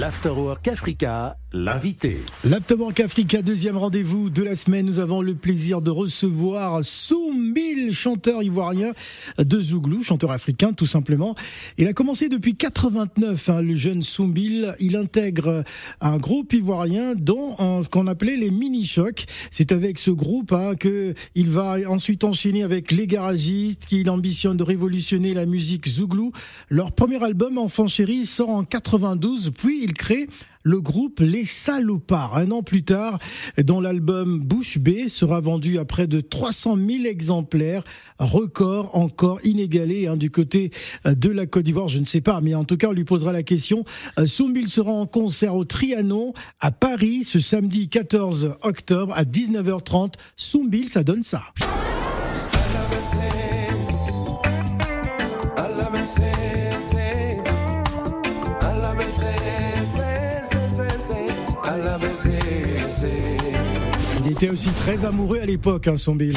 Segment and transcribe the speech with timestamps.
[0.00, 2.16] L'Afterwork Africa, l'invité.
[2.44, 4.86] L'Afterwork Africa, deuxième rendez-vous de la semaine.
[4.86, 8.92] Nous avons le plaisir de recevoir Soumbil, chanteur ivoirien
[9.36, 11.34] de Zouglou, chanteur africain tout simplement.
[11.76, 14.74] Il a commencé depuis 89, hein, le jeune Soumbil.
[14.80, 15.62] Il intègre
[16.00, 17.54] un groupe ivoirien dont
[17.90, 19.26] qu'on appelait les mini-chocs.
[19.50, 24.56] C'est avec ce groupe hein, que il va ensuite enchaîner avec les garagistes, qu'il ambitionne
[24.56, 26.32] de révolutionner la musique Zouglou.
[26.70, 30.28] Leur premier album, Enfant chéri, sort en 92, puis il crée
[30.62, 32.36] le groupe Les Salopards.
[32.36, 33.18] Un an plus tard,
[33.58, 37.82] dont l'album Bouche B sera vendu à près de 300 000 exemplaires,
[38.18, 40.70] record encore inégalé hein, du côté
[41.06, 41.88] euh, de la Côte d'Ivoire.
[41.88, 43.84] Je ne sais pas, mais en tout cas, on lui posera la question.
[44.18, 50.14] Euh, Soumbil sera en concert au Trianon à Paris ce samedi 14 octobre à 19h30.
[50.36, 51.42] Soumbil, ça donne ça.
[64.24, 66.36] Il était aussi très amoureux à l'époque, hein, son Bill.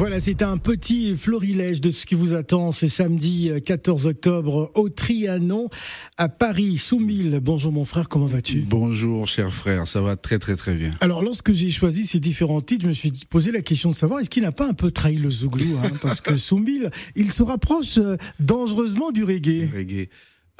[0.00, 4.88] Voilà, c'est un petit florilège de ce qui vous attend ce samedi 14 octobre au
[4.88, 5.68] Trianon
[6.16, 6.78] à Paris.
[6.78, 8.60] Soumil, bonjour mon frère, comment vas-tu?
[8.60, 10.90] Bonjour cher frère, ça va très très très bien.
[11.02, 14.20] Alors lorsque j'ai choisi ces différents titres, je me suis posé la question de savoir
[14.20, 15.90] est-ce qu'il n'a pas un peu trahi le Zouglou hein?
[16.00, 19.68] Parce que Soumil, il se rapproche euh, dangereusement du reggae.
[19.70, 20.08] Reggae.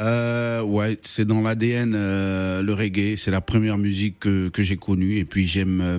[0.00, 3.16] Euh, ouais, c'est dans l'ADN euh, le reggae.
[3.16, 5.18] C'est la première musique que, que j'ai connue.
[5.18, 5.98] Et puis j'aime euh,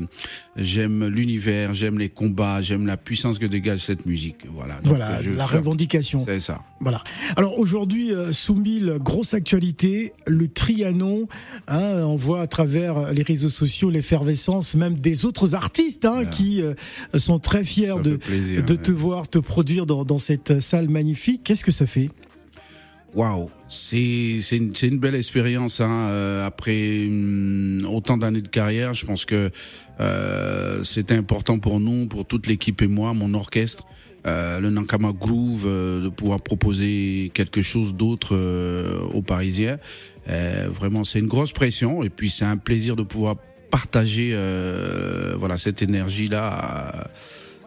[0.56, 4.38] j'aime l'univers, j'aime les combats, j'aime la puissance que dégage cette musique.
[4.54, 4.76] Voilà.
[4.76, 6.24] Donc, Voilà, je- la revendication.
[6.26, 6.62] C'est ça.
[6.80, 7.04] Voilà.
[7.36, 11.28] Alors aujourd'hui, euh, Soumil, grosse actualité, le Trianon.
[11.68, 16.62] Hein, on voit à travers les réseaux sociaux l'effervescence même des autres artistes hein, qui
[16.64, 16.74] euh,
[17.18, 18.80] sont très fiers Ça de, plaisir, de ouais.
[18.82, 21.42] te voir te produire dans, dans cette salle magnifique.
[21.44, 22.10] Qu'est-ce que ça fait?
[23.14, 27.10] Waouh, c'est c'est une, une belle expérience hein, euh, après
[27.86, 28.94] autant d'années de carrière.
[28.94, 29.52] Je pense que
[30.00, 33.86] euh, important pour nous, pour toute l'équipe et moi, mon orchestre,
[34.28, 39.78] euh, le Nankama Groove, euh, de pouvoir proposer quelque chose d'autre euh, aux Parisiens.
[40.30, 43.36] Euh, vraiment, c'est une grosse pression et puis c'est un plaisir de pouvoir
[43.72, 44.36] partager
[45.38, 47.10] voilà cette énergie là.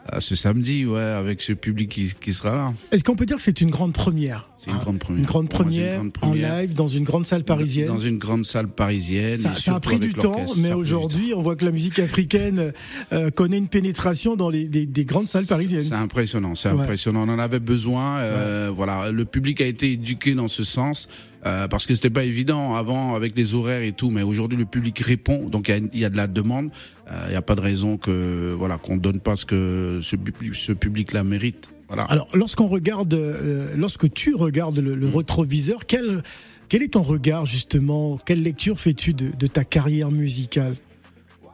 [0.07, 2.73] À ce samedi, ouais, avec ce public qui, qui sera là.
[2.93, 5.21] Est-ce qu'on peut dire que c'est une grande première C'est une hein grande première.
[5.21, 7.89] Une grande première en live dans une grande salle parisienne.
[7.89, 9.39] Dans une grande salle parisienne.
[9.39, 12.73] Ça, a pris du temps, mais aujourd'hui, on voit que la musique africaine
[13.13, 15.85] euh, connaît une pénétration dans les des, des grandes salles parisiennes.
[15.85, 16.81] C'est impressionnant, c'est Ouais.
[16.81, 17.25] impressionnant.
[17.27, 18.19] On en avait besoin.
[18.19, 21.09] euh, Voilà, le public a été éduqué dans ce sens
[21.47, 24.65] euh, parce que c'était pas évident avant avec les horaires et tout, mais aujourd'hui le
[24.65, 26.71] public répond, donc il y a- il y, a de la demande.
[27.11, 30.17] Euh, Il n'y a pas de raison que voilà qu'on donne pas ce que ce,
[30.17, 31.69] public- ce public-là mérite.
[31.89, 32.05] Voilà.
[32.05, 35.01] Alors, lorsqu'on regarde, euh, lorsque tu regardes le, Mm.
[35.01, 36.23] le rétroviseur, quel,
[36.71, 38.19] quel est ton regard justement?
[38.25, 40.77] Quelle lecture fais-tu de, de ta carrière musicale?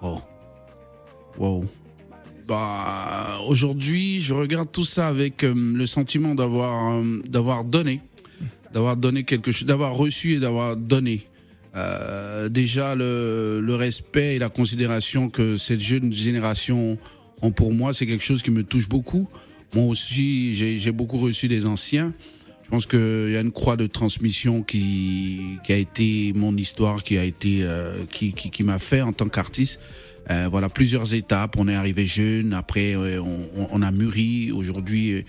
[0.02, 0.20] Oh.
[1.36, 1.64] Wow.
[2.48, 8.00] Bah, aujourd'hui, je regarde tout ça avec euh, le sentiment d'avoir euh, d'avoir donné,
[8.72, 11.26] d'avoir donné quelque chose, d'avoir reçu et d'avoir donné.
[11.76, 16.98] Euh, déjà le, le respect et la considération que cette jeune génération
[17.42, 19.28] ont pour moi, c'est quelque chose qui me touche beaucoup.
[19.74, 22.12] Moi aussi, j'ai beaucoup reçu des anciens.
[22.64, 27.02] Je pense qu'il y a une croix de transmission qui, qui a été mon histoire,
[27.02, 29.80] qui a été, euh, qui, qui, qui m'a fait en tant qu'artiste.
[30.30, 31.56] Euh, voilà, plusieurs étapes.
[31.58, 34.52] On est arrivé jeune, après euh, on, on- on a mûri.
[34.52, 35.22] Aujourd'hui, euh,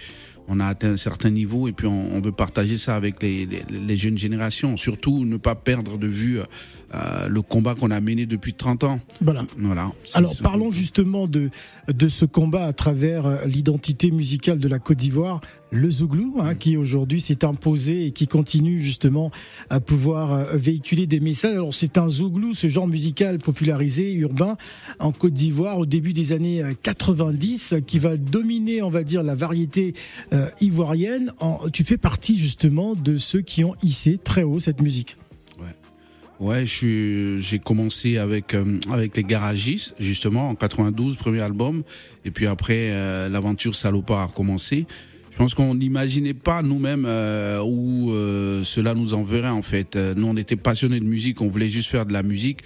[0.51, 3.45] on a atteint un certain niveau et puis on, on veut partager ça avec les,
[3.45, 4.75] les, les jeunes générations.
[4.75, 6.39] Surtout, ne pas perdre de vue
[6.93, 8.99] euh, le combat qu'on a mené depuis 30 ans.
[9.21, 9.45] Voilà.
[9.57, 9.91] Voilà.
[10.13, 11.49] Alors parlons justement de,
[11.87, 15.39] de ce combat à travers euh, l'identité musicale de la Côte d'Ivoire,
[15.71, 19.31] le Zouglou, hein, qui aujourd'hui s'est imposé et qui continue justement
[19.69, 21.53] à pouvoir euh, véhiculer des messages.
[21.53, 24.57] Alors c'est un Zouglou, ce genre musical popularisé, urbain,
[24.99, 29.35] en Côte d'Ivoire au début des années 90, qui va dominer, on va dire, la
[29.35, 29.93] variété
[30.59, 31.31] ivoirienne.
[31.39, 35.15] En, tu fais partie justement de ceux qui ont hissé très haut cette musique.
[36.41, 41.83] Ouais, j'ai commencé avec euh, avec les Garagistes justement en 92, premier album,
[42.25, 44.87] et puis après euh, l'aventure Salopard a commencé.
[45.41, 48.11] Je pense qu'on n'imaginait pas nous-mêmes euh, où
[48.63, 49.95] cela nous enverrait en fait.
[49.95, 52.59] Nous, on était passionnés de musique, on voulait juste faire de la musique,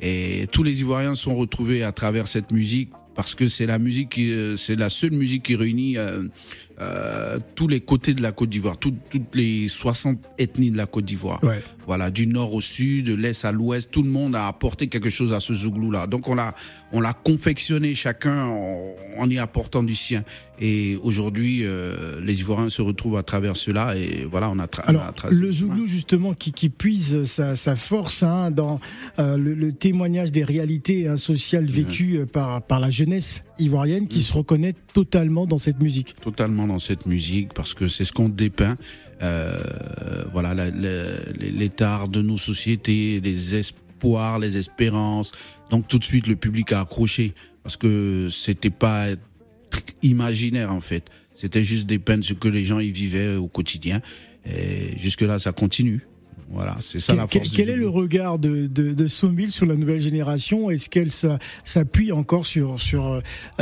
[0.00, 4.18] et tous les Ivoiriens sont retrouvés à travers cette musique parce que c'est la musique,
[4.56, 5.98] c'est la seule musique qui réunit
[6.80, 11.04] euh, tous les côtés de la Côte d'Ivoire, toutes les 60 ethnies de la Côte
[11.04, 11.40] d'Ivoire.
[11.86, 15.10] Voilà, du nord au sud, de l'est à l'ouest, tout le monde a apporté quelque
[15.10, 16.06] chose à ce zouglou-là.
[16.06, 16.54] Donc on l'a,
[16.92, 18.46] on l'a confectionné chacun
[19.18, 20.22] en, y apportant du sien.
[20.60, 25.12] Et aujourd'hui, euh, les Ivoiriens se retrouvent à travers cela et voilà, on a, Alors,
[25.30, 28.80] le Zouglou justement qui, qui puise sa, sa force hein, dans
[29.18, 34.22] euh, le, témoignage des réalités hein, sociales vécues par, par la jeunesse ivoirienne qui mm.
[34.22, 36.14] se reconnaît totalement dans cette musique.
[36.20, 38.76] Totalement cette musique parce que c'est ce qu'on dépeint.
[39.22, 39.52] Euh,
[40.32, 40.54] voilà,
[41.38, 45.32] l'état de nos sociétés, les espoirs, les espérances.
[45.70, 49.06] Donc tout de suite, le public a accroché parce que c'était pas
[50.02, 51.04] imaginaire en fait.
[51.34, 54.00] C'était juste dépeindre ce que les gens y vivaient au quotidien.
[54.44, 56.02] Et jusque là, ça continue.
[56.50, 57.50] Voilà, c'est ça la force.
[57.54, 60.70] Quel, est le regard de, de, de Sombil sur la nouvelle génération?
[60.70, 61.10] Est-ce qu'elle
[61.64, 63.20] s'appuie encore sur, sur euh,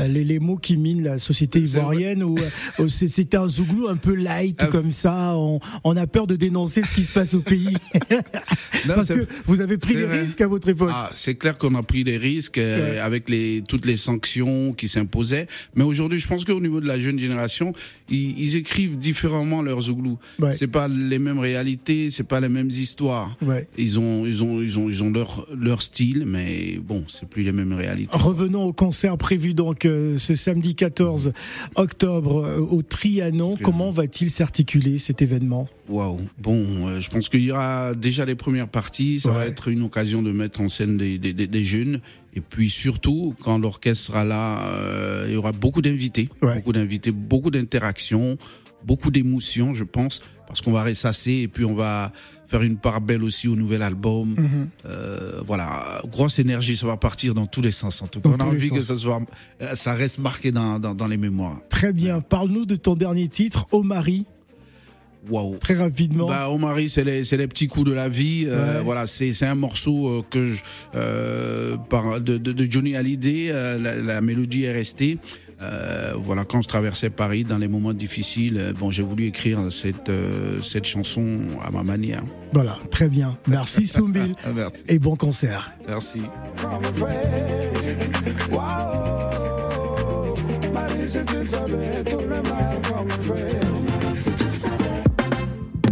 [0.09, 2.37] les, les, mots qui minent la société ivoirienne ou
[2.81, 6.37] euh, c'est un zouglou un peu light euh, comme ça on, on, a peur de
[6.37, 7.77] dénoncer ce qui se passe au pays?
[8.87, 10.91] Parce que vous avez pris des risques à votre époque.
[10.93, 15.47] Ah, c'est clair qu'on a pris des risques avec les, toutes les sanctions qui s'imposaient.
[15.75, 17.73] Mais aujourd'hui, je pense qu'au niveau de la jeune génération,
[18.09, 20.19] ils, ils écrivent différemment leurs zouglous.
[20.38, 20.53] Ouais.
[20.53, 23.37] C'est pas les mêmes réalités, c'est pas les mêmes histoires.
[23.76, 27.43] Ils ont, ils ont, ils ont, ils ont leur, leur style, mais bon, c'est plus
[27.43, 28.17] les mêmes réalités.
[28.17, 31.32] Revenons au concert prévu donc euh, ce samedi 14
[31.75, 33.56] octobre euh, au Trianon.
[33.62, 35.69] Comment va-t-il s'articuler cet événement?
[35.88, 36.20] Waouh.
[36.38, 39.20] Bon, euh, je pense qu'il y aura déjà les premières parties.
[39.20, 42.00] Ça va être une occasion de mettre en scène des, des, des, jeunes.
[42.34, 44.58] Et puis surtout, quand l'orchestre sera là,
[45.26, 48.38] il y aura beaucoup d'invités, beaucoup d'invités, beaucoup d'interactions,
[48.84, 52.12] beaucoup d'émotions, je pense, parce qu'on va ressasser et puis on va
[52.49, 54.35] faire une part belle aussi au nouvel album.
[54.37, 54.69] Mhm.
[54.85, 58.02] euh, voilà, grosse énergie, ça va partir dans tous les sens.
[58.02, 59.20] En tout cas, on a envie que ça soit,
[59.75, 61.61] ça reste marqué dans, dans, dans les mémoires.
[61.69, 62.20] Très bien.
[62.20, 64.26] Parle-nous de ton dernier titre, Omari.
[65.29, 65.58] Wow.
[65.61, 66.26] Très rapidement.
[66.26, 68.46] Bah, Omari, c'est les, les, petits coups de la vie.
[68.49, 70.62] Euh, voilà, c'est un morceau euh, que je,
[70.94, 73.50] euh, par, de, de, de, Johnny Hallyday.
[73.50, 75.19] Euh, la, la, mélodie est restée.
[75.62, 79.70] Euh, voilà, quand je traversais Paris dans les moments difficiles, euh, bon, j'ai voulu écrire
[79.70, 82.22] cette, euh, cette chanson à ma manière.
[82.52, 83.36] Voilà, très bien.
[83.46, 84.34] Merci Soumbil.
[84.54, 84.84] Merci.
[84.88, 85.70] Et bon concert.
[85.86, 86.22] Merci.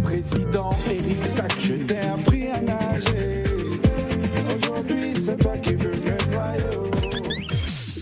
[0.01, 3.43] Président Eric Sac, je t'ai appris à nager.
[4.55, 6.91] Aujourd'hui, c'est toi qui veux me noyer.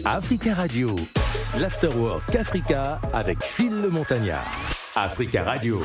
[0.06, 0.96] Africa Radio.
[1.60, 4.46] L'Afterwork Africa avec Phil le Montagnard.
[4.96, 5.82] Africa Radio.